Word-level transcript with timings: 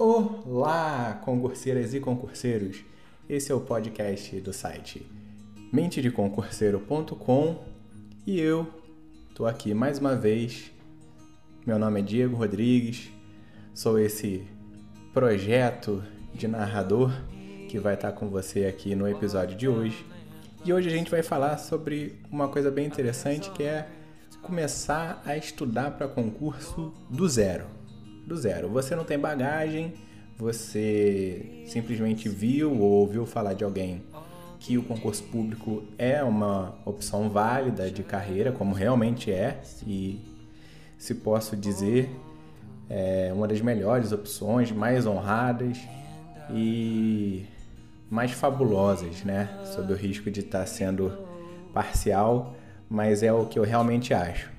Olá, 0.00 1.20
concurseiras 1.24 1.92
e 1.92 1.98
concurseiros! 1.98 2.84
Esse 3.28 3.50
é 3.50 3.54
o 3.56 3.60
podcast 3.60 4.40
do 4.40 4.52
site 4.52 5.04
mentedeconcurseiro.com 5.72 7.64
e 8.24 8.38
eu 8.38 8.72
tô 9.34 9.44
aqui 9.44 9.74
mais 9.74 9.98
uma 9.98 10.14
vez. 10.14 10.70
Meu 11.66 11.80
nome 11.80 11.98
é 11.98 12.02
Diego 12.04 12.36
Rodrigues, 12.36 13.10
sou 13.74 13.98
esse 13.98 14.46
projeto 15.12 16.04
de 16.32 16.46
narrador 16.46 17.10
que 17.68 17.80
vai 17.80 17.94
estar 17.94 18.12
com 18.12 18.28
você 18.28 18.66
aqui 18.66 18.94
no 18.94 19.08
episódio 19.08 19.56
de 19.56 19.66
hoje. 19.66 20.06
E 20.64 20.72
hoje 20.72 20.88
a 20.88 20.92
gente 20.92 21.10
vai 21.10 21.24
falar 21.24 21.58
sobre 21.58 22.20
uma 22.30 22.46
coisa 22.46 22.70
bem 22.70 22.86
interessante 22.86 23.50
que 23.50 23.64
é 23.64 23.88
começar 24.42 25.20
a 25.26 25.36
estudar 25.36 25.90
para 25.90 26.06
concurso 26.06 26.94
do 27.10 27.28
zero 27.28 27.77
do 28.28 28.36
zero. 28.36 28.68
Você 28.68 28.94
não 28.94 29.04
tem 29.04 29.18
bagagem, 29.18 29.94
você 30.36 31.64
simplesmente 31.66 32.28
viu 32.28 32.70
ou 32.72 33.00
ouviu 33.00 33.26
falar 33.26 33.54
de 33.54 33.64
alguém 33.64 34.02
que 34.60 34.76
o 34.76 34.82
concurso 34.82 35.22
público 35.24 35.84
é 35.96 36.22
uma 36.22 36.74
opção 36.84 37.30
válida 37.30 37.90
de 37.90 38.02
carreira, 38.02 38.52
como 38.52 38.74
realmente 38.74 39.32
é, 39.32 39.60
e 39.86 40.20
se 40.96 41.14
posso 41.14 41.56
dizer, 41.56 42.10
é 42.90 43.30
uma 43.32 43.46
das 43.46 43.60
melhores 43.60 44.12
opções, 44.12 44.72
mais 44.72 45.06
honradas 45.06 45.78
e 46.50 47.46
mais 48.10 48.32
fabulosas, 48.32 49.22
né? 49.22 49.48
Sob 49.64 49.92
o 49.92 49.96
risco 49.96 50.30
de 50.30 50.40
estar 50.40 50.66
sendo 50.66 51.12
parcial, 51.72 52.56
mas 52.88 53.22
é 53.22 53.32
o 53.32 53.46
que 53.46 53.58
eu 53.58 53.64
realmente 53.64 54.12
acho. 54.12 54.57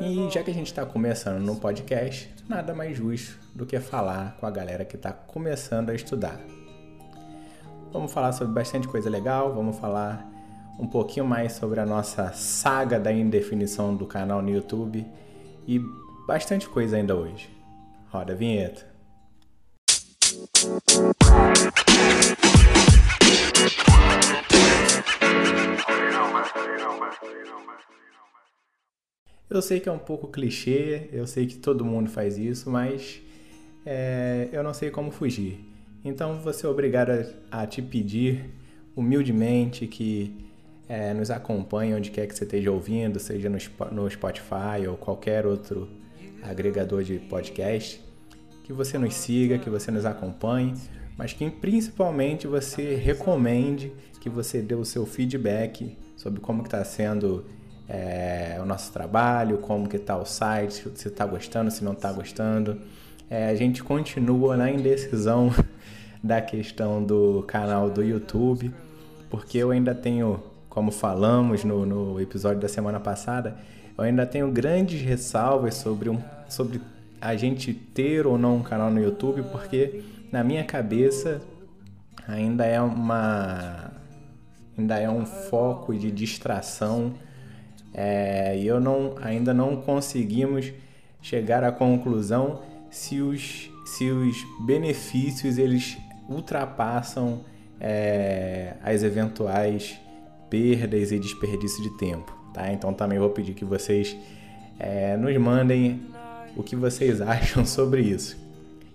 E 0.00 0.30
já 0.30 0.42
que 0.42 0.50
a 0.50 0.54
gente 0.54 0.66
está 0.66 0.84
começando 0.86 1.40
no 1.42 1.56
podcast, 1.56 2.32
nada 2.48 2.74
mais 2.74 2.96
justo 2.96 3.38
do 3.54 3.66
que 3.66 3.78
falar 3.80 4.36
com 4.38 4.46
a 4.46 4.50
galera 4.50 4.84
que 4.84 4.96
está 4.96 5.12
começando 5.12 5.90
a 5.90 5.94
estudar. 5.94 6.40
Vamos 7.92 8.12
falar 8.12 8.32
sobre 8.32 8.54
bastante 8.54 8.88
coisa 8.88 9.10
legal, 9.10 9.52
vamos 9.52 9.78
falar 9.78 10.26
um 10.78 10.86
pouquinho 10.86 11.26
mais 11.26 11.52
sobre 11.52 11.80
a 11.80 11.86
nossa 11.86 12.32
saga 12.32 12.98
da 12.98 13.12
indefinição 13.12 13.94
do 13.94 14.06
canal 14.06 14.40
no 14.40 14.50
YouTube 14.50 15.06
e 15.66 15.80
bastante 16.26 16.68
coisa 16.68 16.96
ainda 16.96 17.14
hoje. 17.14 17.50
Roda 18.10 18.32
a 18.32 18.36
vinheta. 18.36 18.88
Eu 29.50 29.60
sei 29.60 29.80
que 29.80 29.88
é 29.88 29.92
um 29.92 29.98
pouco 29.98 30.28
clichê, 30.28 31.08
eu 31.12 31.26
sei 31.26 31.44
que 31.44 31.56
todo 31.56 31.84
mundo 31.84 32.08
faz 32.08 32.38
isso, 32.38 32.70
mas 32.70 33.20
é, 33.84 34.48
eu 34.52 34.62
não 34.62 34.72
sei 34.72 34.90
como 34.90 35.10
fugir. 35.10 35.58
Então 36.04 36.38
vou 36.38 36.52
ser 36.52 36.68
obrigado 36.68 37.10
a, 37.50 37.62
a 37.62 37.66
te 37.66 37.82
pedir 37.82 38.48
humildemente 38.94 39.88
que 39.88 40.32
é, 40.88 41.12
nos 41.12 41.32
acompanhe 41.32 41.94
onde 41.94 42.12
quer 42.12 42.28
que 42.28 42.34
você 42.34 42.44
esteja 42.44 42.70
ouvindo, 42.70 43.18
seja 43.18 43.50
no, 43.50 43.58
no 43.90 44.08
Spotify 44.08 44.86
ou 44.88 44.96
qualquer 44.96 45.44
outro 45.44 45.88
agregador 46.42 47.02
de 47.02 47.18
podcast, 47.18 48.00
que 48.62 48.72
você 48.72 48.98
nos 48.98 49.14
siga, 49.14 49.58
que 49.58 49.68
você 49.68 49.90
nos 49.90 50.06
acompanhe, 50.06 50.74
mas 51.18 51.32
que 51.32 51.50
principalmente 51.50 52.46
você 52.46 52.94
recomende, 52.94 53.92
que 54.20 54.30
você 54.30 54.62
dê 54.62 54.76
o 54.76 54.84
seu 54.84 55.04
feedback 55.04 55.98
sobre 56.16 56.40
como 56.40 56.62
está 56.62 56.84
sendo 56.84 57.44
é, 57.92 58.56
o 58.62 58.64
nosso 58.64 58.92
trabalho, 58.92 59.58
como 59.58 59.88
que 59.88 59.96
está 59.96 60.16
o 60.16 60.24
site, 60.24 60.88
se 60.94 61.08
está 61.08 61.26
gostando, 61.26 61.72
se 61.72 61.82
não 61.82 61.92
está 61.92 62.12
gostando. 62.12 62.78
É, 63.28 63.48
a 63.48 63.54
gente 63.56 63.82
continua 63.82 64.56
na 64.56 64.70
indecisão 64.70 65.52
da 66.22 66.40
questão 66.40 67.02
do 67.02 67.42
canal 67.48 67.90
do 67.90 68.00
YouTube, 68.00 68.72
porque 69.28 69.58
eu 69.58 69.72
ainda 69.72 69.92
tenho, 69.92 70.40
como 70.68 70.92
falamos 70.92 71.64
no, 71.64 71.84
no 71.84 72.20
episódio 72.20 72.60
da 72.60 72.68
semana 72.68 73.00
passada, 73.00 73.56
eu 73.98 74.04
ainda 74.04 74.24
tenho 74.24 74.48
grandes 74.52 75.02
ressalvas 75.02 75.74
sobre, 75.74 76.08
um, 76.08 76.22
sobre 76.48 76.80
a 77.20 77.34
gente 77.34 77.74
ter 77.74 78.24
ou 78.24 78.38
não 78.38 78.58
um 78.58 78.62
canal 78.62 78.88
no 78.88 79.02
YouTube, 79.02 79.42
porque 79.50 80.04
na 80.30 80.44
minha 80.44 80.62
cabeça 80.62 81.42
ainda 82.28 82.64
é 82.64 82.80
uma 82.80 83.90
ainda 84.78 84.98
é 84.98 85.10
um 85.10 85.26
foco 85.26 85.92
de 85.92 86.10
distração 86.10 87.14
é, 87.92 88.56
e 88.56 88.66
eu 88.66 88.80
não, 88.80 89.14
ainda 89.20 89.52
não 89.52 89.76
conseguimos 89.76 90.72
chegar 91.20 91.64
à 91.64 91.72
conclusão 91.72 92.62
se 92.90 93.20
os, 93.20 93.70
se 93.84 94.10
os 94.10 94.36
benefícios 94.64 95.58
eles 95.58 95.98
ultrapassam 96.28 97.44
é, 97.80 98.74
as 98.82 99.02
eventuais 99.02 99.98
perdas 100.48 101.12
e 101.12 101.18
desperdício 101.18 101.82
de 101.82 101.90
tempo. 101.98 102.36
Tá? 102.52 102.72
Então 102.72 102.92
também 102.92 103.18
vou 103.18 103.30
pedir 103.30 103.54
que 103.54 103.64
vocês 103.64 104.16
é, 104.78 105.16
nos 105.16 105.36
mandem 105.36 106.02
o 106.56 106.62
que 106.62 106.76
vocês 106.76 107.20
acham 107.22 107.64
sobre 107.64 108.02
isso. 108.02 108.36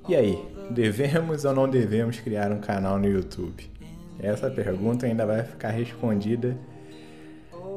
E 0.08 0.16
aí, 0.16 0.40
devemos 0.70 1.46
ou 1.46 1.54
não 1.54 1.68
devemos 1.68 2.20
criar 2.20 2.52
um 2.52 2.60
canal 2.60 3.00
no 3.00 3.08
YouTube? 3.08 3.70
Essa 4.20 4.50
pergunta 4.50 5.06
ainda 5.06 5.26
vai 5.26 5.44
ficar 5.44 5.72
respondida 5.72 6.56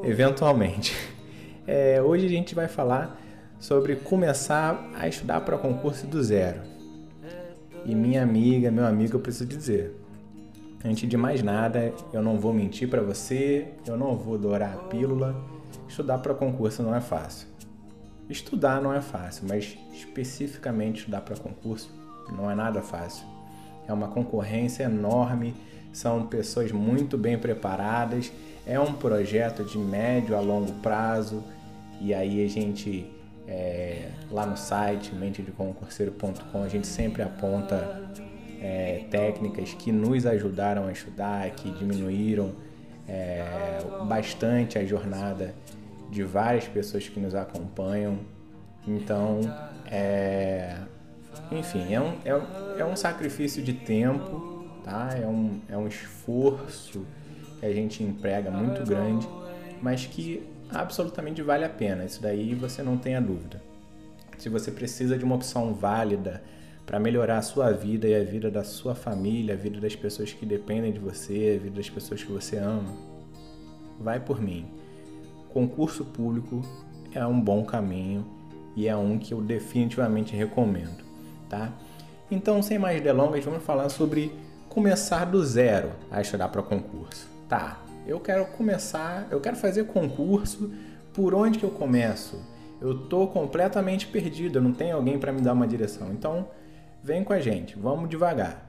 eventualmente. 0.03 0.95
É, 1.71 2.01
hoje 2.01 2.25
a 2.25 2.29
gente 2.31 2.55
vai 2.55 2.67
falar 2.67 3.21
sobre 3.61 3.95
começar 3.95 4.89
a 4.95 5.07
estudar 5.07 5.43
para 5.43 5.59
concurso 5.59 6.07
do 6.07 6.25
zero. 6.25 6.63
E 7.85 7.95
minha 7.95 8.23
amiga, 8.23 8.71
meu 8.71 8.87
amigo, 8.87 9.17
eu 9.17 9.21
preciso 9.21 9.45
dizer, 9.45 9.95
antes 10.83 11.07
de 11.07 11.15
mais 11.15 11.43
nada, 11.43 11.93
eu 12.11 12.23
não 12.23 12.39
vou 12.39 12.55
mentir 12.55 12.89
para 12.89 13.03
você, 13.03 13.69
eu 13.87 13.99
não 13.99 14.17
vou 14.17 14.39
dourar 14.39 14.73
a 14.73 14.77
pílula. 14.85 15.37
Estudar 15.87 16.17
para 16.19 16.33
concurso 16.33 16.83
não 16.83 16.95
é 16.95 17.03
fácil. 17.03 17.47
Estudar 18.31 18.81
não 18.81 18.93
é 18.93 19.03
fácil, 19.03 19.45
mas 19.47 19.77
especificamente 19.93 21.01
estudar 21.01 21.21
para 21.21 21.37
concurso 21.37 21.91
não 22.35 22.51
é 22.51 22.55
nada 22.55 22.81
fácil. 22.81 23.27
É 23.87 23.93
uma 23.93 24.09
concorrência 24.09 24.85
enorme, 24.85 25.55
são 25.93 26.27
pessoas 26.27 26.73
muito 26.73 27.17
bem 27.17 27.39
preparadas, 27.39 28.31
é 28.69 28.79
um 28.79 28.93
projeto 28.93 29.65
de 29.65 29.79
médio 29.79 30.37
a 30.37 30.41
longo 30.41 30.73
prazo 30.75 31.43
e 32.01 32.13
aí 32.13 32.45
a 32.45 32.49
gente, 32.49 33.11
é, 33.49 34.11
lá 34.31 34.45
no 34.45 34.57
site 34.57 35.15
mentedeconcurseiro.com, 35.15 36.63
a 36.63 36.69
gente 36.69 36.87
sempre 36.87 37.23
aponta 37.23 38.11
é, 38.61 39.05
técnicas 39.11 39.73
que 39.73 39.91
nos 39.91 40.27
ajudaram 40.27 40.87
a 40.87 40.93
estudar, 40.93 41.51
que 41.51 41.71
diminuíram 41.71 42.53
é, 43.09 43.79
bastante 44.07 44.79
a 44.79 44.85
jornada 44.85 45.55
de 46.11 46.23
várias 46.23 46.69
pessoas 46.69 47.09
que 47.09 47.19
nos 47.19 47.35
acompanham. 47.35 48.19
Então, 48.87 49.41
é, 49.91 50.77
enfim, 51.51 51.95
é 51.95 52.01
um, 52.01 52.13
é, 52.23 52.81
é 52.81 52.85
um 52.85 52.95
sacrifício 52.95 53.63
de 53.63 53.73
tempo, 53.73 54.67
tá? 54.85 55.11
é, 55.21 55.27
um, 55.27 55.59
é 55.71 55.77
um 55.77 55.89
esforço 55.89 57.07
que 57.59 57.67
a 57.67 57.73
gente 57.73 58.03
emprega 58.03 58.51
muito 58.51 58.85
grande, 58.85 59.29
mas 59.83 60.07
que 60.07 60.43
absolutamente 60.71 61.43
vale 61.43 61.65
a 61.65 61.69
pena. 61.69 62.05
Isso 62.05 62.21
daí 62.21 62.55
você 62.55 62.83
não 62.83 62.97
tenha 62.97 63.21
dúvida. 63.21 63.63
Se 64.39 64.49
você 64.49 64.71
precisa 64.71 65.19
de 65.19 65.25
uma 65.25 65.35
opção 65.35 65.75
válida 65.75 66.43
para 66.87 66.99
melhorar 66.99 67.39
a 67.39 67.43
sua 67.43 67.73
vida 67.73 68.07
e 68.07 68.15
a 68.15 68.25
vida 68.25 68.51
da 68.51 68.65
sua 68.65 68.95
família, 68.95 69.55
a 69.55 69.59
vida 69.59 69.81
das 69.81 69.95
pessoas 69.95 70.33
que 70.33 70.47
dependem 70.47 70.93
de 70.93 70.99
você, 70.99 71.57
a 71.59 71.63
vida 71.63 71.77
das 71.77 71.91
pessoas 71.91 72.23
que 72.23 72.31
você 72.31 72.57
ama, 72.57 72.97
vai 73.99 74.21
por 74.21 74.41
mim. 74.41 74.67
Concurso 75.53 76.05
público 76.05 76.63
é 77.13 77.27
um 77.27 77.41
bom 77.41 77.65
caminho 77.65 78.25
e 78.77 78.87
é 78.87 78.97
um 78.97 79.19
que 79.19 79.35
eu 79.35 79.41
definitivamente 79.41 80.37
recomendo, 80.37 81.05
tá? 81.49 81.73
Então, 82.31 82.63
sem 82.63 82.79
mais 82.79 83.03
delongas, 83.03 83.45
vamos 83.45 83.65
falar 83.65 83.89
sobre 83.89 84.31
começar 84.69 85.25
do 85.25 85.45
zero 85.45 85.91
a 86.11 86.21
estudar 86.21 86.49
para 86.49 86.63
concurso. 86.63 87.38
Tá, 87.49 87.79
eu 88.07 88.21
quero 88.21 88.45
começar, 88.47 89.27
eu 89.31 89.41
quero 89.41 89.57
fazer 89.57 89.85
concurso, 89.85 90.71
por 91.15 91.35
onde 91.35 91.59
que 91.59 91.65
eu 91.65 91.71
começo? 91.71 92.39
Eu 92.81 93.07
tô 93.07 93.27
completamente 93.27 94.07
perdido, 94.07 94.59
eu 94.59 94.63
não 94.63 94.73
tenho 94.73 94.97
alguém 94.97 95.19
para 95.19 95.33
me 95.33 95.41
dar 95.41 95.55
uma 95.55 95.67
direção. 95.67 96.13
Então, 96.13 96.49
vem 97.03 97.25
com 97.25 97.33
a 97.33 97.41
gente, 97.41 97.77
vamos 97.79 98.09
devagar. 98.09 98.69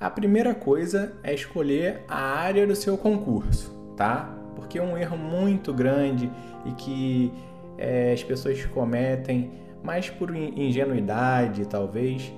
A 0.00 0.08
primeira 0.08 0.54
coisa 0.54 1.12
é 1.22 1.34
escolher 1.34 2.02
a 2.08 2.16
área 2.16 2.66
do 2.66 2.74
seu 2.74 2.96
concurso, 2.96 3.70
tá? 3.96 4.34
Porque 4.56 4.78
é 4.78 4.82
um 4.82 4.96
erro 4.96 5.16
muito 5.16 5.72
grande 5.72 6.30
e 6.64 6.72
que 6.72 7.32
é, 7.76 8.12
as 8.12 8.22
pessoas 8.24 8.64
cometem, 8.66 9.52
mais 9.82 10.08
por 10.08 10.34
ingenuidade 10.34 11.66
talvez, 11.66 12.32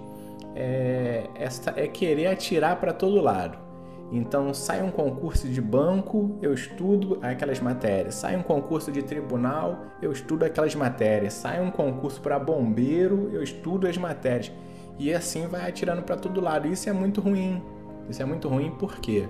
é, 0.55 1.29
essa, 1.37 1.73
é 1.77 1.87
querer 1.87 2.27
atirar 2.27 2.81
para 2.81 2.93
todo 2.93 3.21
lado. 3.21 3.66
Então, 4.13 4.55
sai 4.55 4.83
um 4.83 4.91
concurso 4.91 5.49
de 5.49 5.61
banco, 5.61 6.39
eu 6.41 6.55
estudo 6.55 7.19
aquelas 7.23 7.61
matérias. 7.61 8.15
Sai 8.15 8.37
um 8.37 8.43
concurso 8.43 8.93
de 8.93 9.03
tribunal, 9.03 9.87
eu 10.01 10.13
estudo 10.13 10.45
aquelas 10.45 10.75
matérias. 10.75 11.35
Sai 11.35 11.61
um 11.61 11.71
concurso 11.71 12.21
para 12.21 12.39
bombeiro, 12.39 13.31
eu 13.33 13.43
estudo 13.43 13.87
as 13.87 13.97
matérias. 13.97 14.53
E 14.99 15.13
assim 15.13 15.47
vai 15.47 15.69
atirando 15.69 16.03
para 16.03 16.17
todo 16.17 16.41
lado. 16.41 16.69
Isso 16.69 16.89
é 16.89 16.93
muito 16.93 17.21
ruim. 17.21 17.63
Isso 18.09 18.23
é 18.23 18.25
muito 18.25 18.49
ruim 18.49 18.71
porque 18.79 19.27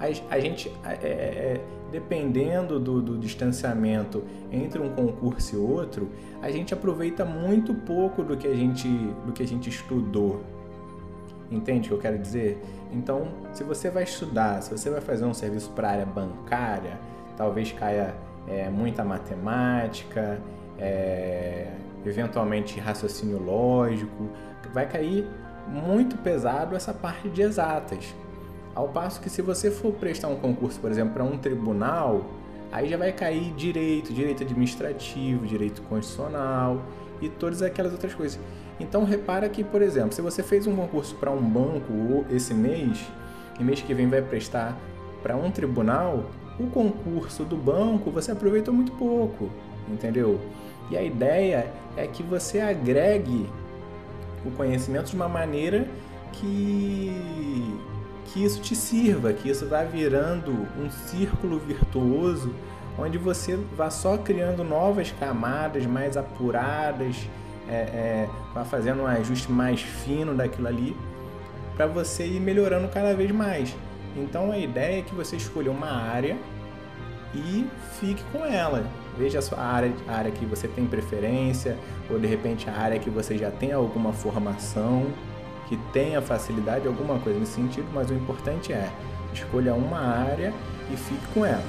a, 0.00 0.34
a 0.34 0.40
gente, 0.40 0.72
é, 0.84 0.92
é, 0.92 0.96
é, 1.06 1.60
dependendo 1.92 2.80
do, 2.80 3.02
do, 3.02 3.18
distanciamento 3.18 4.24
entre 4.50 4.80
um 4.80 4.88
concurso 4.90 5.56
e 5.56 5.58
outro, 5.58 6.08
a 6.40 6.50
gente 6.50 6.72
aproveita 6.72 7.24
muito 7.24 7.74
pouco 7.74 8.22
do 8.22 8.36
que 8.36 8.48
a 8.48 8.54
gente, 8.54 8.88
do 9.26 9.32
que 9.32 9.42
a 9.42 9.46
gente 9.46 9.68
estudou. 9.68 10.42
Entende 11.50 11.86
o 11.86 11.88
que 11.88 11.94
eu 11.94 11.98
quero 11.98 12.18
dizer? 12.18 12.62
Então, 12.92 13.28
se 13.52 13.64
você 13.64 13.90
vai 13.90 14.04
estudar, 14.04 14.62
se 14.62 14.70
você 14.70 14.88
vai 14.90 15.00
fazer 15.00 15.24
um 15.24 15.34
serviço 15.34 15.70
para 15.70 15.88
a 15.88 15.90
área 15.92 16.06
bancária, 16.06 16.98
talvez 17.36 17.72
caia 17.72 18.14
é, 18.46 18.68
muita 18.68 19.04
matemática, 19.04 20.40
é, 20.78 21.68
eventualmente 22.04 22.78
raciocínio 22.78 23.42
lógico, 23.42 24.28
vai 24.72 24.86
cair 24.86 25.26
muito 25.68 26.16
pesado 26.18 26.76
essa 26.76 26.92
parte 26.92 27.28
de 27.28 27.42
exatas. 27.42 28.14
Ao 28.74 28.88
passo 28.88 29.20
que 29.20 29.28
se 29.28 29.42
você 29.42 29.70
for 29.70 29.92
prestar 29.92 30.28
um 30.28 30.36
concurso, 30.36 30.78
por 30.80 30.90
exemplo, 30.90 31.14
para 31.14 31.24
um 31.24 31.36
tribunal, 31.36 32.24
aí 32.70 32.88
já 32.88 32.96
vai 32.96 33.12
cair 33.12 33.52
direito, 33.54 34.12
direito 34.12 34.42
administrativo, 34.42 35.46
direito 35.46 35.82
constitucional 35.82 36.80
e 37.20 37.28
todas 37.28 37.62
aquelas 37.62 37.92
outras 37.92 38.14
coisas. 38.14 38.40
Então 38.80 39.04
repara 39.04 39.48
que, 39.48 39.62
por 39.62 39.82
exemplo, 39.82 40.12
se 40.12 40.22
você 40.22 40.42
fez 40.42 40.66
um 40.66 40.74
concurso 40.74 41.14
para 41.14 41.30
um 41.30 41.42
banco 41.42 42.24
esse 42.30 42.54
mês, 42.54 43.06
e 43.58 43.62
mês 43.62 43.82
que 43.82 43.92
vem 43.92 44.08
vai 44.08 44.22
prestar 44.22 44.76
para 45.22 45.36
um 45.36 45.50
tribunal, 45.50 46.24
o 46.58 46.66
concurso 46.66 47.44
do 47.44 47.56
banco 47.56 48.10
você 48.10 48.32
aproveitou 48.32 48.72
muito 48.72 48.92
pouco, 48.92 49.50
entendeu? 49.88 50.40
E 50.90 50.96
a 50.96 51.02
ideia 51.02 51.70
é 51.96 52.06
que 52.06 52.22
você 52.22 52.58
agregue 52.58 53.46
o 54.44 54.50
conhecimento 54.52 55.10
de 55.10 55.16
uma 55.16 55.28
maneira 55.28 55.86
que 56.32 57.78
que 58.32 58.44
isso 58.44 58.60
te 58.60 58.76
sirva, 58.76 59.32
que 59.32 59.50
isso 59.50 59.66
vá 59.66 59.82
virando 59.82 60.52
um 60.78 60.88
círculo 60.88 61.58
virtuoso 61.58 62.54
onde 62.96 63.18
você 63.18 63.56
vá 63.76 63.90
só 63.90 64.16
criando 64.16 64.62
novas 64.62 65.10
camadas 65.12 65.84
mais 65.86 66.16
apuradas, 66.16 67.28
é, 67.68 67.72
é, 67.72 68.28
vá 68.54 68.64
fazendo 68.64 69.02
um 69.02 69.06
ajuste 69.06 69.50
mais 69.50 69.80
fino 69.80 70.34
daquilo 70.34 70.68
ali 70.68 70.96
para 71.76 71.86
você 71.86 72.26
ir 72.26 72.40
melhorando 72.40 72.88
cada 72.88 73.14
vez 73.14 73.30
mais. 73.30 73.74
Então 74.16 74.50
a 74.50 74.58
ideia 74.58 74.98
é 74.98 75.02
que 75.02 75.14
você 75.14 75.36
escolha 75.36 75.70
uma 75.70 75.90
área 75.90 76.36
e 77.34 77.66
fique 77.98 78.22
com 78.32 78.44
ela. 78.44 78.84
Veja 79.16 79.38
a 79.38 79.42
sua 79.42 79.60
área, 79.60 79.92
a 80.08 80.16
área 80.16 80.30
que 80.30 80.44
você 80.44 80.66
tem 80.66 80.86
preferência, 80.86 81.76
ou 82.10 82.18
de 82.18 82.26
repente 82.26 82.68
a 82.68 82.72
área 82.74 82.98
que 82.98 83.10
você 83.10 83.36
já 83.36 83.50
tem 83.50 83.72
alguma 83.72 84.12
formação, 84.12 85.06
que 85.68 85.76
tenha 85.92 86.20
facilidade, 86.20 86.86
alguma 86.86 87.18
coisa 87.20 87.38
nesse 87.38 87.52
sentido, 87.52 87.86
mas 87.92 88.10
o 88.10 88.14
importante 88.14 88.72
é 88.72 88.90
escolha 89.32 89.74
uma 89.74 90.00
área 90.00 90.52
e 90.92 90.96
fique 90.96 91.26
com 91.32 91.46
ela, 91.46 91.62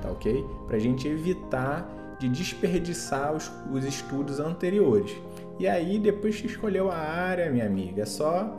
tá 0.00 0.10
ok? 0.10 0.46
Para 0.66 0.76
a 0.76 0.80
gente 0.80 1.08
evitar 1.08 1.86
de 2.20 2.28
desperdiçar 2.28 3.34
os, 3.34 3.50
os 3.72 3.82
estudos 3.84 4.38
anteriores. 4.38 5.16
E 5.58 5.66
aí, 5.66 5.98
depois 5.98 6.38
que 6.38 6.46
escolheu 6.46 6.90
a 6.90 6.96
área, 6.96 7.50
minha 7.50 7.66
amiga, 7.66 8.02
é 8.02 8.06
só 8.06 8.54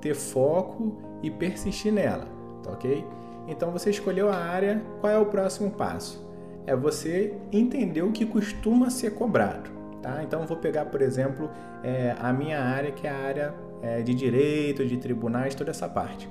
ter 0.00 0.14
foco 0.14 0.98
e 1.22 1.30
persistir 1.30 1.90
nela, 1.92 2.26
tá 2.62 2.70
ok? 2.70 3.04
Então 3.48 3.70
você 3.70 3.88
escolheu 3.88 4.30
a 4.30 4.36
área, 4.36 4.82
qual 5.00 5.10
é 5.10 5.18
o 5.18 5.24
próximo 5.24 5.70
passo? 5.70 6.22
É 6.66 6.76
você 6.76 7.34
entender 7.50 8.02
o 8.02 8.12
que 8.12 8.26
costuma 8.26 8.90
ser 8.90 9.14
cobrado, 9.14 9.70
tá? 10.02 10.22
Então 10.22 10.46
vou 10.46 10.58
pegar, 10.58 10.84
por 10.84 11.00
exemplo, 11.00 11.50
é, 11.82 12.14
a 12.20 12.30
minha 12.30 12.60
área, 12.60 12.92
que 12.92 13.06
é 13.06 13.10
a 13.10 13.16
área 13.16 13.54
é, 13.80 14.02
de 14.02 14.14
direito, 14.14 14.84
de 14.84 14.98
tribunais, 14.98 15.54
toda 15.54 15.70
essa 15.70 15.88
parte. 15.88 16.28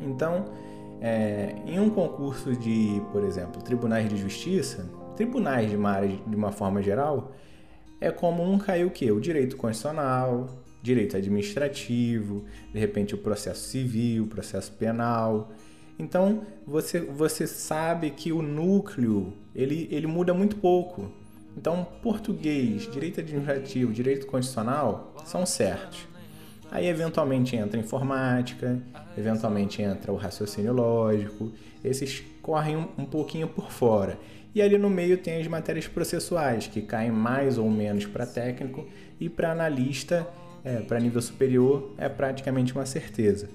Então, 0.00 0.46
é, 0.98 1.56
em 1.66 1.78
um 1.78 1.90
concurso 1.90 2.56
de, 2.56 3.02
por 3.12 3.22
exemplo, 3.22 3.60
tribunais 3.60 4.08
de 4.08 4.16
justiça, 4.16 4.86
tribunais 5.14 5.70
de 5.70 5.76
uma 5.76 5.90
área 5.90 6.08
de 6.26 6.36
uma 6.36 6.52
forma 6.52 6.82
geral, 6.82 7.32
é 8.00 8.10
comum 8.10 8.58
cair 8.58 8.84
o 8.84 8.90
quê? 8.90 9.10
O 9.10 9.20
direito 9.20 9.56
constitucional, 9.56 10.48
direito 10.82 11.16
administrativo, 11.16 12.44
de 12.72 12.78
repente 12.78 13.14
o 13.14 13.18
processo 13.18 13.68
civil, 13.68 14.24
o 14.24 14.26
processo 14.26 14.70
penal. 14.72 15.50
Então 15.98 16.42
você, 16.66 17.00
você 17.00 17.46
sabe 17.46 18.10
que 18.10 18.32
o 18.32 18.42
núcleo 18.42 19.32
ele, 19.54 19.88
ele 19.90 20.06
muda 20.06 20.34
muito 20.34 20.56
pouco. 20.56 21.10
Então 21.56 21.86
português, 22.02 22.90
direito 22.92 23.20
administrativo, 23.20 23.92
direito 23.92 24.26
constitucional 24.26 25.14
são 25.24 25.46
certos. 25.46 26.06
Aí 26.70 26.86
eventualmente 26.86 27.54
entra 27.56 27.78
informática, 27.78 28.78
eventualmente 29.16 29.80
entra 29.80 30.12
o 30.12 30.16
raciocínio 30.16 30.72
lógico, 30.72 31.52
esses 31.82 32.22
correm 32.42 32.76
um, 32.76 32.88
um 32.98 33.04
pouquinho 33.04 33.48
por 33.48 33.70
fora. 33.70 34.18
E 34.54 34.62
ali 34.62 34.78
no 34.78 34.88
meio 34.88 35.18
tem 35.18 35.40
as 35.40 35.46
matérias 35.48 35.88
processuais, 35.88 36.68
que 36.68 36.80
caem 36.80 37.10
mais 37.10 37.58
ou 37.58 37.68
menos 37.68 38.06
para 38.06 38.24
técnico 38.24 38.86
e 39.18 39.28
para 39.28 39.50
analista, 39.50 40.26
é, 40.64 40.76
para 40.76 41.00
nível 41.00 41.20
superior, 41.20 41.92
é 41.98 42.08
praticamente 42.08 42.72
uma 42.72 42.86
certeza. 42.86 43.48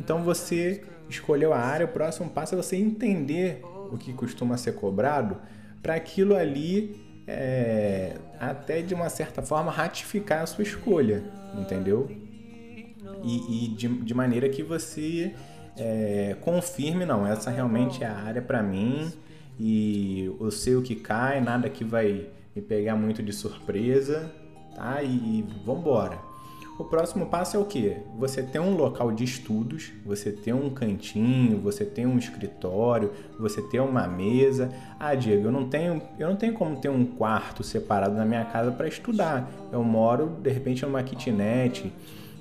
Então 0.00 0.22
você 0.22 0.82
escolheu 1.08 1.52
a 1.52 1.58
área, 1.58 1.84
o 1.84 1.88
próximo 1.88 2.30
passo 2.30 2.54
é 2.54 2.56
você 2.56 2.76
entender 2.76 3.62
o 3.92 3.98
que 3.98 4.12
costuma 4.12 4.56
ser 4.56 4.72
cobrado 4.72 5.36
para 5.82 5.94
aquilo 5.94 6.34
ali 6.34 6.96
é, 7.26 8.16
até 8.40 8.80
de 8.80 8.94
uma 8.94 9.10
certa 9.10 9.42
forma 9.42 9.70
ratificar 9.70 10.42
a 10.42 10.46
sua 10.46 10.62
escolha, 10.62 11.22
entendeu? 11.58 12.10
E, 13.22 13.66
e 13.66 13.68
de, 13.68 13.88
de, 13.88 14.14
maneira 14.14 14.48
que 14.48 14.62
você 14.62 15.34
é, 15.76 16.36
confirme, 16.40 17.04
não, 17.04 17.26
essa 17.26 17.50
realmente 17.50 18.02
é 18.02 18.06
a 18.06 18.14
área 18.14 18.40
para 18.40 18.62
mim 18.62 19.12
e 19.58 20.32
eu 20.40 20.50
sei 20.50 20.76
o 20.76 20.82
que 20.82 20.94
cai, 20.94 21.40
nada 21.40 21.68
que 21.68 21.84
vai 21.84 22.28
me 22.54 22.62
pegar 22.62 22.96
muito 22.96 23.22
de 23.22 23.32
surpresa, 23.32 24.30
tá? 24.74 25.02
E, 25.02 25.08
e 25.08 25.46
vambora. 25.64 26.28
O 26.78 26.84
próximo 26.84 27.26
passo 27.26 27.56
é 27.56 27.60
o 27.60 27.64
que? 27.64 27.96
Você 28.16 28.40
tem 28.40 28.60
um 28.60 28.76
local 28.76 29.10
de 29.10 29.24
estudos, 29.24 29.90
você 30.06 30.30
tem 30.30 30.54
um 30.54 30.70
cantinho, 30.70 31.60
você 31.60 31.84
tem 31.84 32.06
um 32.06 32.16
escritório, 32.16 33.10
você 33.36 33.60
tem 33.60 33.80
uma 33.80 34.06
mesa. 34.06 34.70
Ah, 34.96 35.12
Diego, 35.16 35.48
eu 35.48 35.50
não 35.50 35.68
tenho, 35.68 36.00
eu 36.20 36.28
não 36.28 36.36
tenho 36.36 36.54
como 36.54 36.76
ter 36.76 36.88
um 36.88 37.04
quarto 37.04 37.64
separado 37.64 38.14
na 38.14 38.24
minha 38.24 38.44
casa 38.44 38.70
para 38.70 38.86
estudar. 38.86 39.50
Eu 39.72 39.82
moro 39.82 40.36
de 40.40 40.50
repente 40.50 40.86
numa 40.86 41.02
kitnet, 41.02 41.92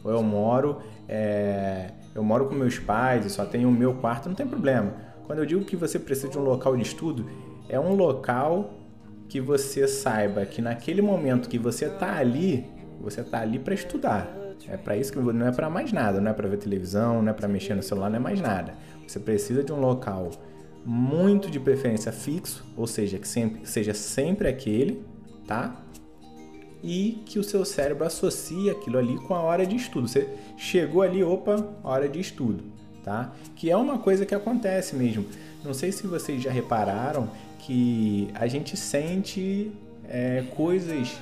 ou 0.04 0.12
eu 0.12 0.22
moro, 0.22 0.84
é, 1.10 1.90
eu 2.14 2.24
moro 2.24 2.46
com 2.46 2.54
meus 2.54 2.78
pais 2.78 3.26
e 3.26 3.32
só 3.32 3.44
tenho 3.44 3.70
o 3.70 3.72
meu 3.72 3.96
quarto, 3.96 4.30
não 4.30 4.36
tem 4.36 4.46
problema. 4.46 5.07
Quando 5.28 5.40
eu 5.40 5.46
digo 5.46 5.66
que 5.66 5.76
você 5.76 6.00
precisa 6.00 6.30
de 6.30 6.38
um 6.38 6.42
local 6.42 6.76
de 6.78 6.84
estudo, 6.84 7.30
é 7.68 7.78
um 7.78 7.94
local 7.94 8.74
que 9.28 9.42
você 9.42 9.86
saiba 9.86 10.46
que 10.46 10.62
naquele 10.62 11.02
momento 11.02 11.50
que 11.50 11.60
você 11.60 11.86
está 11.88 12.18
ali, 12.18 12.66
você 13.02 13.20
está 13.20 13.42
ali 13.42 13.60
para 13.60 13.74
estudar. 13.74 14.34
É 14.70 14.78
para 14.78 14.96
isso 14.96 15.12
que 15.12 15.20
não 15.20 15.46
é 15.46 15.52
para 15.52 15.70
mais 15.70 15.92
nada, 15.92 16.22
não 16.22 16.32
é 16.32 16.34
para 16.34 16.48
ver 16.48 16.58
televisão, 16.58 17.22
não 17.22 17.30
é 17.30 17.34
para 17.34 17.48
mexer 17.48 17.76
no 17.76 17.84
celular, 17.84 18.10
não 18.10 18.16
é 18.16 18.20
mais 18.20 18.40
nada. 18.40 18.74
Você 19.06 19.20
precisa 19.20 19.62
de 19.62 19.74
um 19.74 19.82
local 19.82 20.32
muito 20.86 21.52
de 21.52 21.60
preferência 21.60 22.14
fixo, 22.14 22.66
ou 22.78 22.88
seja, 22.88 23.20
que 23.20 23.28
sempre, 23.28 23.68
seja 23.68 23.94
sempre 23.94 24.48
aquele, 24.48 25.04
tá? 25.46 25.84
E 26.82 27.22
que 27.26 27.38
o 27.38 27.44
seu 27.44 27.66
cérebro 27.66 28.06
associe 28.06 28.70
aquilo 28.70 28.98
ali 28.98 29.18
com 29.28 29.36
a 29.36 29.42
hora 29.42 29.66
de 29.66 29.76
estudo. 29.76 30.08
Você 30.08 30.30
chegou 30.56 31.02
ali, 31.02 31.22
opa, 31.22 31.68
hora 31.84 32.08
de 32.08 32.20
estudo, 32.22 32.64
tá? 33.08 33.32
Que 33.56 33.72
é 33.72 33.78
uma 33.78 33.98
coisa 34.00 34.26
que 34.26 34.36
acontece 34.36 34.94
mesmo. 34.94 35.26
Não 35.64 35.74
sei 35.74 35.94
se 35.94 36.06
vocês 36.06 36.44
já 36.44 36.52
repararam 36.52 37.30
que 37.60 38.30
a 38.34 38.48
gente 38.48 38.76
sente 38.76 39.72
é, 40.10 40.44
coisas 40.54 41.18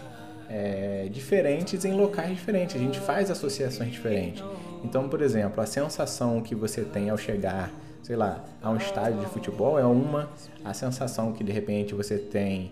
é, 0.50 1.08
diferentes 1.12 1.86
em 1.86 1.94
locais 1.94 2.32
diferentes. 2.32 2.76
A 2.76 2.80
gente 2.80 3.00
faz 3.00 3.30
associações 3.30 3.92
diferentes. 3.92 4.44
Então, 4.84 5.08
por 5.08 5.22
exemplo, 5.22 5.62
a 5.62 5.68
sensação 5.68 6.42
que 6.42 6.56
você 6.56 6.82
tem 6.82 7.12
ao 7.12 7.20
chegar, 7.20 7.72
sei 8.02 8.16
lá, 8.16 8.44
a 8.64 8.72
um 8.72 8.78
estádio 8.78 9.20
de 9.20 9.28
futebol 9.28 9.78
é 9.78 9.86
uma, 9.86 10.28
a 10.64 10.74
sensação 10.74 11.34
que 11.34 11.44
de 11.44 11.52
repente 11.52 11.94
você 11.94 12.18
tem 12.18 12.72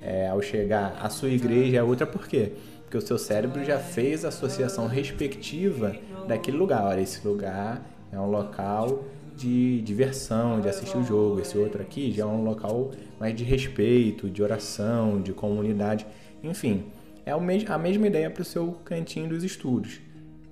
é, 0.00 0.28
ao 0.28 0.40
chegar 0.40 0.98
à 1.02 1.10
sua 1.10 1.28
igreja 1.28 1.76
é 1.76 1.82
outra. 1.82 2.06
Por 2.06 2.26
quê? 2.26 2.52
Porque 2.84 2.96
o 2.96 3.02
seu 3.02 3.18
cérebro 3.18 3.62
já 3.64 3.78
fez 3.78 4.24
a 4.24 4.28
associação 4.28 4.86
respectiva 4.86 5.94
daquele 6.26 6.56
lugar. 6.56 6.84
Olha, 6.84 7.02
esse 7.02 7.26
lugar 7.26 7.95
é 8.16 8.20
um 8.20 8.30
local 8.30 9.04
de 9.36 9.82
diversão, 9.82 10.60
de 10.60 10.68
assistir 10.68 10.96
o 10.96 11.04
jogo. 11.04 11.40
Esse 11.40 11.58
outro 11.58 11.82
aqui 11.82 12.10
já 12.10 12.22
é 12.22 12.26
um 12.26 12.42
local 12.42 12.90
mais 13.20 13.34
de 13.34 13.44
respeito, 13.44 14.30
de 14.30 14.42
oração, 14.42 15.20
de 15.20 15.32
comunidade. 15.32 16.06
Enfim, 16.42 16.86
é 17.26 17.32
a 17.32 17.78
mesma 17.78 18.06
ideia 18.06 18.30
para 18.30 18.40
o 18.40 18.44
seu 18.44 18.72
cantinho 18.84 19.28
dos 19.28 19.44
estudos. 19.44 20.00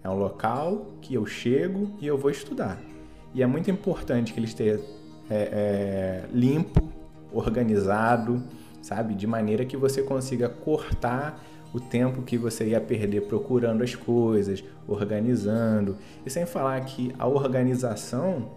É 0.02 0.10
um 0.10 0.18
local 0.18 0.94
que 1.00 1.14
eu 1.14 1.24
chego 1.24 1.96
e 2.00 2.06
eu 2.06 2.18
vou 2.18 2.30
estudar. 2.30 2.78
E 3.32 3.42
é 3.42 3.46
muito 3.46 3.70
importante 3.70 4.34
que 4.34 4.38
ele 4.38 4.46
esteja 4.46 4.80
é, 5.30 5.34
é, 5.34 6.24
limpo, 6.30 6.92
organizado, 7.32 8.42
sabe? 8.82 9.14
De 9.14 9.26
maneira 9.26 9.64
que 9.64 9.76
você 9.76 10.02
consiga 10.02 10.50
cortar 10.50 11.42
o 11.74 11.80
tempo 11.80 12.22
que 12.22 12.38
você 12.38 12.68
ia 12.68 12.80
perder 12.80 13.22
procurando 13.22 13.82
as 13.82 13.96
coisas, 13.96 14.62
organizando. 14.86 15.98
E 16.24 16.30
sem 16.30 16.46
falar 16.46 16.80
que 16.84 17.12
a 17.18 17.26
organização, 17.26 18.52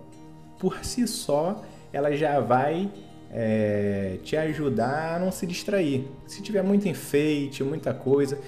por 0.59 0.85
si 0.85 1.07
só, 1.07 1.63
ela 1.91 2.15
já 2.15 2.39
vai 2.39 2.91
é, 3.31 4.19
te 4.21 4.37
ajudar 4.37 5.15
a 5.15 5.19
não 5.19 5.31
se 5.31 5.47
distrair. 5.47 6.07
Se 6.27 6.43
tiver 6.43 6.61
muito 6.61 6.87
enfeite, 6.87 7.63
muita 7.63 7.91
coisa, 7.91 8.39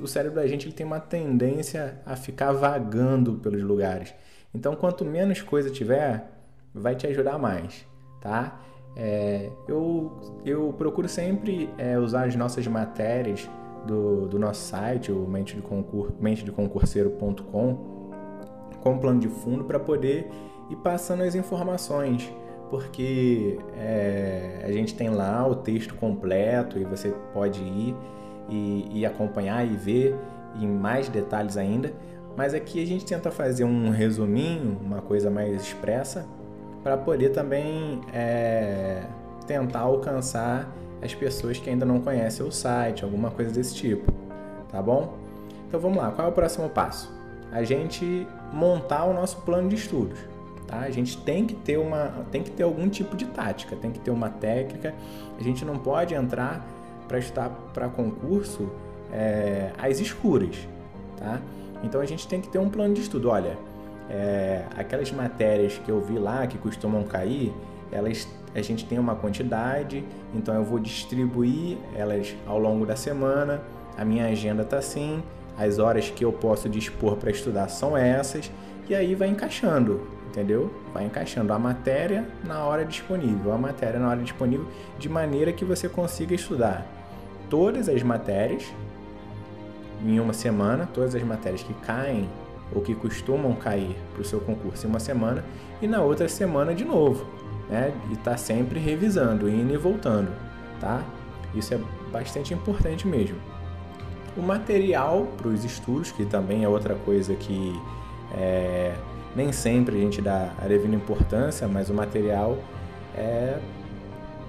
o 0.00 0.06
cérebro 0.06 0.36
da 0.36 0.46
gente 0.46 0.66
ele 0.66 0.74
tem 0.74 0.86
uma 0.86 1.00
tendência 1.00 2.00
a 2.06 2.14
ficar 2.14 2.52
vagando 2.52 3.34
pelos 3.34 3.62
lugares. 3.62 4.14
Então, 4.54 4.76
quanto 4.76 5.04
menos 5.04 5.42
coisa 5.42 5.70
tiver, 5.70 6.24
vai 6.72 6.94
te 6.94 7.04
ajudar 7.08 7.36
mais, 7.36 7.84
tá? 8.20 8.60
É, 8.96 9.50
eu, 9.68 10.40
eu 10.44 10.72
procuro 10.72 11.08
sempre 11.08 11.68
é, 11.76 11.98
usar 11.98 12.26
as 12.26 12.36
nossas 12.36 12.66
matérias 12.66 13.48
do, 13.88 14.28
do 14.28 14.38
nosso 14.38 14.60
site, 14.60 15.10
o 15.10 15.26
mente 15.26 15.56
de, 15.56 15.62
concur, 15.62 16.12
mentedeconcurseiro.com, 16.20 17.78
com 18.80 18.98
plano 18.98 19.18
de 19.18 19.28
fundo 19.28 19.64
para 19.64 19.80
poder 19.80 20.30
ir 20.70 20.76
passando 20.76 21.22
as 21.22 21.34
informações 21.34 22.30
porque 22.70 23.58
é, 23.76 24.62
a 24.64 24.72
gente 24.72 24.94
tem 24.94 25.08
lá 25.08 25.46
o 25.46 25.54
texto 25.54 25.94
completo 25.94 26.78
e 26.78 26.84
você 26.84 27.14
pode 27.32 27.62
ir 27.62 27.96
e, 28.48 29.00
e, 29.00 29.06
acompanhar 29.06 29.66
e 29.66 29.76
ver 29.76 30.14
em 30.54 30.66
mais 30.66 31.08
detalhes 31.08 31.56
ainda. 31.56 31.92
Mas 32.36 32.54
aqui 32.54 32.82
a 32.82 32.86
gente 32.86 33.04
tenta 33.04 33.30
fazer 33.30 33.64
um 33.64 33.90
resuminho, 33.90 34.78
uma 34.84 35.00
coisa 35.00 35.30
mais 35.30 35.62
expressa, 35.62 36.26
para 36.82 36.96
poder 36.96 37.30
também 37.30 38.00
é, 38.12 39.02
tentar 39.46 39.80
alcançar 39.80 40.70
as 41.02 41.14
pessoas 41.14 41.58
que 41.58 41.70
ainda 41.70 41.84
não 41.84 42.00
conhecem 42.00 42.46
o 42.46 42.50
site, 42.50 43.04
alguma 43.04 43.30
coisa 43.30 43.52
desse 43.52 43.74
tipo, 43.74 44.12
tá 44.70 44.82
bom? 44.82 45.14
Então 45.68 45.78
vamos 45.78 45.98
lá, 45.98 46.10
qual 46.10 46.28
é 46.28 46.30
o 46.30 46.34
próximo 46.34 46.68
passo? 46.68 47.12
A 47.52 47.62
gente 47.62 48.26
montar 48.52 49.04
o 49.04 49.12
nosso 49.12 49.38
plano 49.42 49.68
de 49.68 49.76
estudos. 49.76 50.18
Tá? 50.66 50.80
A 50.80 50.90
gente 50.90 51.16
tem 51.22 51.46
que 51.46 51.54
ter 51.54 51.78
uma, 51.78 52.26
tem 52.30 52.42
que 52.42 52.50
ter 52.50 52.62
algum 52.62 52.88
tipo 52.90 53.16
de 53.16 53.24
tática, 53.24 53.74
tem 53.74 53.90
que 53.90 53.98
ter 53.98 54.10
uma 54.10 54.28
técnica. 54.28 54.94
A 55.38 55.42
gente 55.42 55.64
não 55.64 55.78
pode 55.78 56.14
entrar 56.14 56.62
para 57.08 57.18
estudar 57.18 57.48
para 57.72 57.88
concurso 57.88 58.70
é, 59.10 59.70
às 59.78 59.98
escuras, 59.98 60.56
tá? 61.16 61.40
Então 61.82 62.02
a 62.02 62.04
gente 62.04 62.28
tem 62.28 62.38
que 62.38 62.48
ter 62.48 62.58
um 62.58 62.68
plano 62.68 62.92
de 62.92 63.00
estudo. 63.00 63.30
Olha, 63.30 63.56
é, 64.10 64.64
aquelas 64.76 65.10
matérias 65.10 65.78
que 65.78 65.90
eu 65.90 66.02
vi 66.02 66.18
lá 66.18 66.46
que 66.46 66.58
costumam 66.58 67.02
cair, 67.02 67.50
elas 67.90 68.28
a 68.58 68.62
gente 68.62 68.84
tem 68.84 68.98
uma 68.98 69.14
quantidade, 69.14 70.04
então 70.34 70.54
eu 70.54 70.64
vou 70.64 70.78
distribuir 70.78 71.78
elas 71.94 72.34
ao 72.46 72.58
longo 72.58 72.84
da 72.84 72.96
semana. 72.96 73.62
A 73.96 74.04
minha 74.04 74.26
agenda 74.26 74.62
está 74.62 74.78
assim, 74.78 75.22
as 75.56 75.78
horas 75.78 76.10
que 76.10 76.24
eu 76.24 76.32
posso 76.32 76.68
dispor 76.68 77.16
para 77.16 77.30
estudar 77.30 77.68
são 77.68 77.96
essas, 77.96 78.50
e 78.88 78.94
aí 78.94 79.14
vai 79.14 79.28
encaixando 79.28 80.18
entendeu? 80.28 80.70
Vai 80.92 81.04
encaixando 81.04 81.52
a 81.52 81.58
matéria 81.58 82.24
na 82.44 82.64
hora 82.64 82.84
disponível, 82.84 83.52
a 83.52 83.58
matéria 83.58 83.98
na 83.98 84.08
hora 84.08 84.20
disponível, 84.20 84.66
de 84.98 85.08
maneira 85.08 85.52
que 85.52 85.64
você 85.64 85.88
consiga 85.88 86.34
estudar 86.34 86.86
todas 87.50 87.88
as 87.88 88.02
matérias 88.02 88.72
em 90.04 90.20
uma 90.20 90.32
semana, 90.32 90.88
todas 90.92 91.14
as 91.14 91.22
matérias 91.22 91.62
que 91.62 91.74
caem 91.74 92.28
ou 92.72 92.82
que 92.82 92.94
costumam 92.94 93.54
cair 93.54 93.96
para 94.12 94.22
o 94.22 94.24
seu 94.24 94.40
concurso 94.40 94.86
em 94.86 94.90
uma 94.90 95.00
semana, 95.00 95.44
e 95.80 95.88
na 95.88 96.02
outra 96.02 96.28
semana 96.28 96.74
de 96.74 96.84
novo, 96.84 97.26
né? 97.68 97.92
E 98.10 98.16
tá 98.16 98.36
sempre 98.36 98.78
revisando, 98.78 99.48
indo 99.48 99.72
e 99.72 99.76
voltando, 99.76 100.30
tá? 100.80 101.02
Isso 101.54 101.74
é 101.74 101.80
bastante 102.10 102.54
importante 102.54 103.06
mesmo. 103.06 103.36
O 104.36 104.42
material 104.42 105.26
para 105.36 105.48
os 105.48 105.64
estudos, 105.64 106.12
que 106.12 106.24
também 106.24 106.64
é 106.64 106.68
outra 106.68 106.94
coisa 106.94 107.34
que 107.34 107.80
é, 108.34 108.94
nem 109.34 109.52
sempre 109.52 109.96
a 109.96 110.00
gente 110.00 110.22
dá 110.22 110.52
a 110.58 110.66
devida 110.66 110.94
importância, 110.94 111.66
mas 111.66 111.90
o 111.90 111.94
material 111.94 112.58
é, 113.16 113.58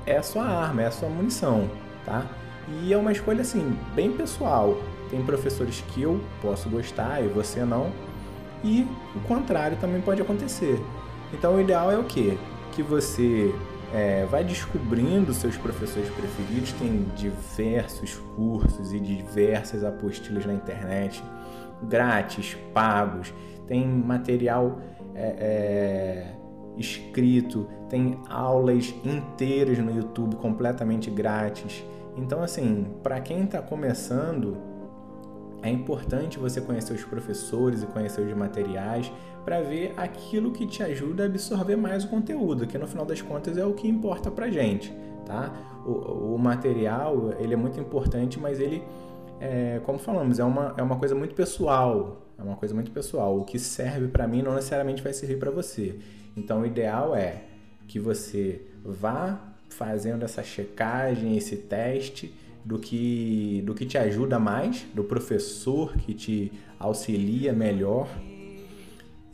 é 0.06 0.18
a 0.18 0.24
sua 0.24 0.44
arma, 0.44 0.84
é 0.84 0.88
a 0.88 0.92
sua 0.92 1.10
munição, 1.10 1.70
tá? 2.06 2.26
E 2.82 2.94
é 2.94 2.98
uma 2.98 3.12
escolha 3.12 3.42
assim, 3.42 3.76
bem 3.96 4.12
pessoal. 4.12 4.78
Tem 5.10 5.24
professores 5.24 5.84
que 5.90 6.04
eu 6.04 6.22
posso 6.40 6.70
gostar 6.70 7.24
e 7.24 7.28
você 7.28 7.66
não, 7.66 7.92
e 8.64 8.86
o 9.16 9.20
contrário 9.22 9.78
também 9.78 10.02
pode 10.02 10.22
acontecer. 10.22 10.80
Então 11.34 11.56
o 11.56 11.62
ideal 11.62 11.92
é 11.92 11.98
o 11.98 12.04
quê? 12.04 12.38
Que 12.72 12.84
você 12.84 13.54
é, 13.94 14.26
vai 14.26 14.44
descobrindo 14.44 15.34
seus 15.34 15.58
professores 15.58 16.10
preferidos, 16.10 16.72
tem 16.74 17.06
diversos 17.16 18.16
cursos 18.36 18.94
e 18.94 19.00
diversas 19.00 19.84
apostilas 19.84 20.46
na 20.46 20.54
internet, 20.54 21.24
grátis, 21.84 22.56
pagos, 22.74 23.34
tem 23.68 23.88
material 23.88 24.80
é, 25.16 25.36
é, 25.40 26.36
escrito, 26.78 27.68
tem 27.90 28.20
aulas 28.30 28.94
inteiras 29.04 29.78
no 29.80 29.96
YouTube 29.96 30.36
completamente 30.36 31.10
grátis. 31.10 31.84
Então, 32.16 32.42
assim, 32.42 32.86
para 33.02 33.20
quem 33.20 33.44
está 33.44 33.62
começando, 33.62 34.58
é 35.62 35.70
importante 35.70 36.40
você 36.40 36.62
conhecer 36.62 36.94
os 36.94 37.04
professores 37.04 37.84
e 37.84 37.86
conhecer 37.88 38.22
os 38.22 38.34
materiais 38.34 39.12
para 39.50 39.62
ver 39.62 39.96
aquilo 39.98 40.52
que 40.52 40.68
te 40.68 40.84
ajuda 40.84 41.24
a 41.24 41.26
absorver 41.26 41.76
mais 41.76 42.04
o 42.04 42.08
conteúdo, 42.08 42.68
que 42.68 42.78
no 42.78 42.86
final 42.86 43.04
das 43.04 43.20
contas 43.20 43.58
é 43.58 43.66
o 43.66 43.74
que 43.74 43.88
importa 43.88 44.30
para 44.30 44.48
gente, 44.48 44.94
tá? 45.26 45.52
O, 45.88 46.36
o 46.36 46.38
material 46.38 47.34
ele 47.40 47.56
é 47.56 47.58
muito 47.58 47.80
importante, 47.80 48.40
mas 48.40 48.60
ele, 48.60 48.84
é, 49.42 49.82
como 49.84 49.98
falamos, 49.98 50.38
é 50.38 50.44
uma, 50.44 50.76
é 50.78 50.84
uma 50.84 50.98
coisa 50.98 51.16
muito 51.16 51.34
pessoal. 51.34 52.22
É 52.38 52.44
uma 52.44 52.58
coisa 52.58 52.76
muito 52.76 52.92
pessoal. 52.92 53.40
O 53.40 53.44
que 53.44 53.58
serve 53.58 54.08
para 54.08 54.28
mim 54.28 54.44
não 54.44 54.54
necessariamente 54.54 55.02
vai 55.02 55.14
servir 55.14 55.40
para 55.40 55.50
você. 55.50 55.98
Então, 56.38 56.62
o 56.62 56.66
ideal 56.68 57.16
é 57.16 57.42
que 57.88 58.00
você 58.00 58.62
vá 58.86 59.56
fazendo 59.68 60.24
essa 60.24 60.44
checagem, 60.44 61.36
esse 61.36 61.56
teste 61.56 62.32
do 62.64 62.78
que, 62.78 63.64
do 63.66 63.74
que 63.74 63.88
te 63.88 63.98
ajuda 63.98 64.38
mais, 64.38 64.86
do 64.94 65.04
professor 65.04 65.98
que 65.98 66.14
te 66.14 66.52
auxilia 66.78 67.52
melhor. 67.52 68.08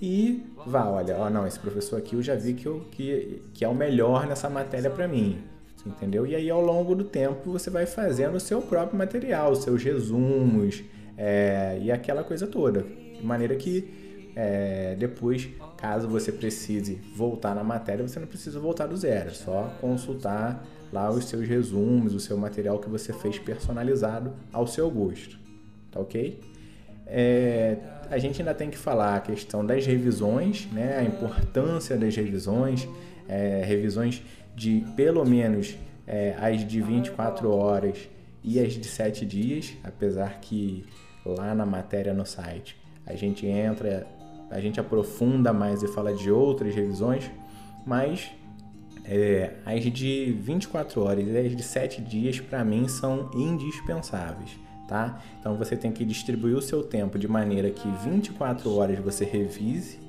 E 0.08 0.44
vá, 0.68 0.88
olha, 0.88 1.18
ó, 1.18 1.32
não, 1.32 1.48
esse 1.48 1.58
professor 1.58 1.98
aqui 1.98 2.14
eu 2.16 2.22
já 2.22 2.36
vi 2.36 2.54
que, 2.54 2.68
eu, 2.68 2.86
que, 2.92 3.42
que 3.56 3.66
é 3.66 3.68
o 3.68 3.74
melhor 3.74 4.28
nessa 4.28 4.48
matéria 4.48 4.88
para 4.88 5.08
mim. 5.08 5.40
Entendeu? 5.84 6.28
E 6.28 6.36
aí, 6.36 6.48
ao 6.48 6.62
longo 6.62 6.94
do 6.94 7.04
tempo, 7.04 7.52
você 7.52 7.72
vai 7.72 7.88
fazendo 7.88 8.36
o 8.36 8.40
seu 8.40 8.62
próprio 8.62 8.96
material, 8.96 9.52
os 9.52 9.64
seus 9.64 9.84
resumos, 9.84 10.84
é, 11.18 11.80
e 11.82 11.92
aquela 11.92 12.24
coisa 12.24 12.46
toda. 12.46 12.84
De 12.84 13.26
maneira 13.26 13.56
que 13.56 14.32
é, 14.36 14.96
depois, 14.96 15.50
caso 15.76 16.08
você 16.08 16.32
precise 16.32 17.02
voltar 17.16 17.56
na 17.56 17.64
matéria, 17.64 18.08
você 18.08 18.20
não 18.20 18.28
precisa 18.28 18.60
voltar 18.60 18.86
do 18.86 18.96
zero, 18.96 19.30
é 19.30 19.34
só 19.34 19.74
consultar 19.82 20.64
lá 20.94 21.10
os 21.10 21.26
seus 21.26 21.48
resumos, 21.48 22.14
o 22.14 22.20
seu 22.20 22.38
material 22.38 22.78
que 22.78 22.90
você 22.90 23.12
fez 23.12 23.40
personalizado 23.40 24.34
ao 24.54 24.68
seu 24.68 24.88
gosto, 24.92 25.40
tá 25.90 26.00
ok? 26.00 26.40
É, 27.08 27.78
a 28.10 28.18
gente 28.18 28.42
ainda 28.42 28.54
tem 28.54 28.70
que 28.70 28.78
falar 28.78 29.16
a 29.16 29.20
questão 29.20 29.66
das 29.66 29.86
revisões, 29.86 30.68
né, 30.72 30.98
a 30.98 31.04
importância 31.04 31.98
das 31.98 32.16
revisões, 32.16 32.88
é, 33.28 33.64
revisões 33.66 34.22
de 34.56 34.86
pelo 34.96 35.26
menos 35.26 35.76
é, 36.08 36.36
as 36.40 36.66
de 36.66 36.82
24 36.82 37.50
horas 37.52 38.10
e 38.44 38.60
as 38.60 38.74
de 38.74 38.86
7 38.86 39.26
dias, 39.26 39.74
apesar 39.84 40.40
que 40.40 40.86
lá 41.26 41.56
na 41.56 41.66
matéria 41.66 42.14
no 42.14 42.26
site. 42.26 42.78
A 43.06 43.16
gente 43.16 43.46
entra, 43.46 44.08
a 44.52 44.60
gente 44.60 44.80
aprofunda 44.80 45.52
mais 45.52 45.82
e 45.82 45.88
fala 45.88 46.14
de 46.14 46.32
outras 46.32 46.74
revisões, 46.76 47.30
mas 47.86 48.32
é, 49.04 49.54
as 49.66 49.84
de 49.84 50.32
24 50.40 51.02
horas 51.04 51.28
e 51.28 51.38
as 51.38 51.56
de 51.56 51.64
7 51.64 52.02
dias 52.02 52.40
para 52.40 52.64
mim 52.64 52.88
são 52.88 53.32
indispensáveis. 53.34 54.58
Tá? 54.88 55.20
Então 55.40 55.56
você 55.56 55.76
tem 55.76 55.92
que 55.92 56.06
distribuir 56.06 56.56
o 56.56 56.62
seu 56.62 56.84
tempo 56.84 57.18
de 57.18 57.28
maneira 57.28 57.72
que 57.72 57.90
24 58.04 58.72
horas 58.76 59.00
você 59.00 59.26
revise 59.26 60.00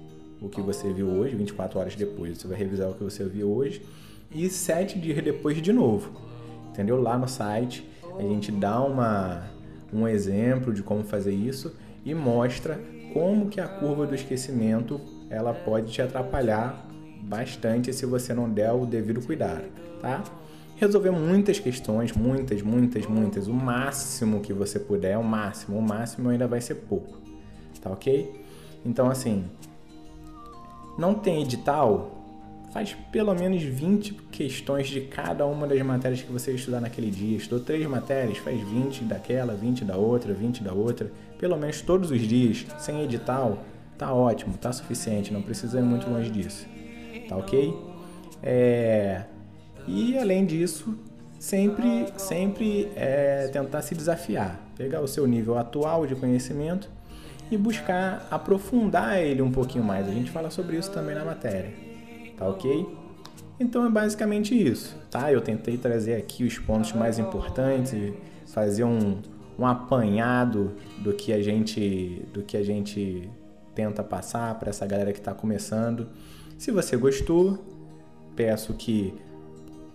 o 0.40 0.50
que 0.50 0.61
você 0.61 0.92
viu 0.92 1.09
hoje, 1.09 1.35
24 1.35 1.78
horas 1.78 1.97
depois 1.97 2.37
você 2.37 2.47
vai 2.47 2.59
revisar 2.59 2.90
o 2.90 2.95
que 2.95 3.02
você 3.02 3.25
viu 3.25 3.50
hoje 3.50 3.83
e 4.30 4.50
7 4.50 4.99
dias 4.99 5.25
depois 5.25 5.61
de 5.62 5.73
novo. 5.73 6.11
Entendeu? 6.71 7.00
Lá 7.00 7.16
no 7.16 7.26
site 7.26 7.88
a 8.18 8.23
gente 8.23 8.52
dá 8.52 8.80
uma 8.83 9.45
um 9.92 10.06
exemplo 10.06 10.75
de 10.75 10.83
como 10.83 11.04
fazer 11.04 11.33
isso 11.33 11.75
e 12.04 12.14
mostra 12.14 12.78
como 13.12 13.49
que 13.49 13.61
a 13.61 13.68
curva 13.68 14.06
do 14.06 14.14
esquecimento 14.14 15.00
ela 15.30 15.54
pode 15.54 15.90
te 15.90 16.02
atrapalhar 16.02 16.87
bastante 17.23 17.92
se 17.92 18.04
você 18.04 18.35
não 18.35 18.49
der 18.49 18.73
o 18.73 18.85
devido 18.87 19.25
cuidado, 19.25 19.64
tá? 20.00 20.23
Resolver 20.76 21.11
muitas 21.11 21.59
questões, 21.59 22.12
muitas, 22.12 22.62
muitas, 22.62 23.06
muitas, 23.06 23.49
o 23.49 23.52
máximo 23.52 24.40
que 24.40 24.52
você 24.52 24.78
puder, 24.78 25.16
o 25.18 25.25
máximo, 25.25 25.78
o 25.78 25.83
máximo 25.83 26.28
ainda 26.28 26.47
vai 26.47 26.61
ser 26.61 26.75
pouco, 26.75 27.18
tá 27.80 27.90
ok? 27.90 28.45
Então 28.85 29.09
assim, 29.09 29.45
não 30.99 31.14
tem 31.14 31.42
edital, 31.42 32.16
faz 32.73 32.95
pelo 33.11 33.35
menos 33.35 33.62
20 33.62 34.12
questões 34.30 34.88
de 34.88 35.00
cada 35.00 35.47
uma 35.47 35.66
das 35.66 35.80
matérias 35.80 36.21
que 36.21 36.30
você 36.30 36.52
estudar 36.52 36.80
naquele 36.80 37.11
dia. 37.11 37.38
Estudou 37.38 37.64
três 37.64 37.87
matérias, 37.87 38.37
faz 38.37 38.61
20 38.61 39.04
daquela, 39.04 39.54
20 39.54 39.83
da 39.83 39.97
outra, 39.97 40.35
20 40.35 40.62
da 40.62 40.75
outra, 40.75 41.11
pelo 41.38 41.56
menos 41.56 41.80
todos 41.80 42.11
os 42.11 42.21
dias, 42.21 42.66
sem 42.78 43.02
edital, 43.02 43.64
tá 43.97 44.12
ótimo, 44.12 44.59
tá 44.59 44.71
suficiente, 44.73 45.33
não 45.33 45.40
precisa 45.40 45.78
ir 45.78 45.83
muito 45.83 46.09
longe 46.11 46.30
disso. 46.30 46.66
Tá 47.28 47.37
ok? 47.38 47.75
É... 48.42 49.25
E 49.87 50.19
além 50.19 50.45
disso, 50.45 50.99
sempre, 51.38 52.07
sempre 52.16 52.88
é, 52.97 53.49
tentar 53.49 53.83
se 53.83 53.95
desafiar, 53.95 54.61
pegar 54.76 55.00
o 55.00 55.09
seu 55.09 55.26
nível 55.26 55.57
atual 55.57 56.07
de 56.07 56.14
conhecimento 56.14 56.88
e 57.50 57.57
buscar 57.57 58.26
aprofundar 58.31 59.19
ele 59.19 59.43
um 59.43 59.50
pouquinho 59.50 59.85
mais. 59.85 60.09
A 60.09 60.12
gente 60.12 60.31
fala 60.31 60.50
sobre 60.50 60.76
isso 60.76 60.90
também 60.90 61.14
na 61.14 61.25
matéria, 61.25 61.73
tá 62.37 62.49
ok? 62.49 62.87
Então 63.59 63.87
é 63.87 63.88
basicamente 63.88 64.55
isso, 64.55 64.97
tá? 65.11 65.33
Eu 65.33 65.40
tentei 65.40 65.78
trazer 65.78 66.14
aqui 66.14 66.45
os 66.45 66.59
pontos 66.59 66.93
mais 66.93 67.19
importantes 67.19 68.12
fazer 68.47 68.85
um, 68.85 69.19
um 69.59 69.66
apanhado 69.66 70.73
do 70.99 71.12
que 71.12 71.33
a 71.33 71.43
gente 71.43 72.23
do 72.33 72.43
que 72.43 72.57
a 72.57 72.62
gente 72.62 73.28
tenta 73.75 74.02
passar 74.02 74.59
para 74.59 74.71
essa 74.71 74.87
galera 74.87 75.12
que 75.12 75.19
está 75.19 75.33
começando. 75.33 76.09
Se 76.59 76.71
você 76.71 76.97
gostou, 76.97 77.59
peço 78.35 78.75
que 78.75 79.14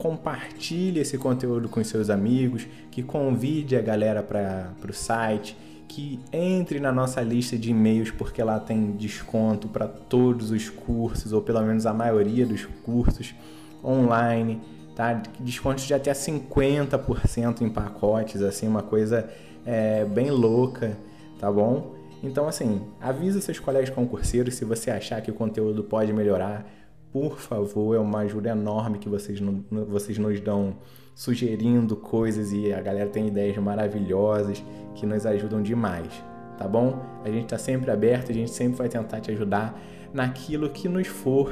compartilhe 0.01 0.99
esse 0.99 1.15
conteúdo 1.15 1.69
com 1.69 1.83
seus 1.83 2.09
amigos, 2.09 2.65
que 2.89 3.03
convide 3.03 3.75
a 3.75 3.81
galera 3.83 4.23
para 4.23 4.73
o 4.89 4.91
site, 4.91 5.55
que 5.87 6.19
entre 6.33 6.79
na 6.79 6.91
nossa 6.91 7.21
lista 7.21 7.55
de 7.55 7.69
e-mails 7.69 8.09
porque 8.09 8.41
lá 8.41 8.59
tem 8.59 8.93
desconto 8.93 9.67
para 9.67 9.87
todos 9.87 10.49
os 10.49 10.69
cursos, 10.69 11.33
ou 11.33 11.41
pelo 11.43 11.61
menos 11.61 11.85
a 11.85 11.93
maioria 11.93 12.47
dos 12.47 12.65
cursos 12.83 13.35
online, 13.83 14.59
tá? 14.95 15.21
Descontos 15.39 15.83
de 15.83 15.93
até 15.93 16.13
50% 16.13 17.61
em 17.61 17.69
pacotes, 17.69 18.41
assim, 18.41 18.67
uma 18.67 18.81
coisa 18.81 19.29
é, 19.63 20.03
bem 20.03 20.31
louca, 20.31 20.97
tá 21.39 21.51
bom? 21.51 21.93
Então, 22.23 22.47
assim, 22.47 22.81
avisa 22.99 23.39
seus 23.39 23.59
colegas 23.59 23.91
concurseiros 23.91 24.55
se 24.55 24.65
você 24.65 24.89
achar 24.89 25.21
que 25.21 25.29
o 25.29 25.33
conteúdo 25.35 25.83
pode 25.83 26.11
melhorar 26.11 26.65
por 27.11 27.37
favor, 27.39 27.95
é 27.95 27.99
uma 27.99 28.19
ajuda 28.19 28.49
enorme 28.49 28.97
que 28.97 29.09
vocês, 29.09 29.39
vocês 29.87 30.17
nos 30.17 30.39
dão 30.39 30.75
sugerindo 31.13 31.95
coisas 31.95 32.53
e 32.53 32.71
a 32.73 32.81
galera 32.81 33.09
tem 33.09 33.27
ideias 33.27 33.57
maravilhosas 33.57 34.63
que 34.95 35.05
nos 35.05 35.25
ajudam 35.25 35.61
demais, 35.61 36.11
tá 36.57 36.67
bom? 36.67 37.01
A 37.23 37.29
gente 37.29 37.43
está 37.43 37.57
sempre 37.57 37.91
aberto, 37.91 38.31
a 38.31 38.33
gente 38.33 38.51
sempre 38.51 38.77
vai 38.77 38.87
tentar 38.87 39.19
te 39.19 39.29
ajudar 39.31 39.77
naquilo 40.13 40.69
que 40.69 40.87
nos 40.87 41.07
for 41.07 41.51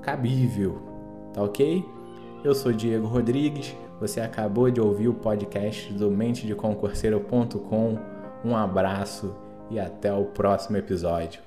cabível, 0.00 0.80
tá 1.34 1.42
ok? 1.42 1.84
Eu 2.44 2.54
sou 2.54 2.72
Diego 2.72 3.06
Rodrigues, 3.06 3.74
você 4.00 4.20
acabou 4.20 4.70
de 4.70 4.80
ouvir 4.80 5.08
o 5.08 5.14
podcast 5.14 5.92
do 5.92 6.08
mentedeconcurseiro.com. 6.08 7.98
Um 8.44 8.56
abraço 8.56 9.34
e 9.68 9.80
até 9.80 10.12
o 10.12 10.26
próximo 10.26 10.76
episódio. 10.76 11.40